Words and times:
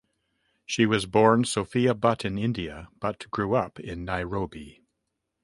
She 0.65 0.87
was 0.87 1.05
born 1.05 1.45
Sophia 1.45 1.93
Butt 1.93 2.25
in 2.25 2.39
India 2.39 2.89
but 2.99 3.29
grew 3.29 3.53
up 3.53 3.79
in 3.79 4.03
Nairobi. 4.03 4.81